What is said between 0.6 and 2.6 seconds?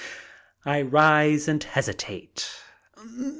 I rise and hesitate.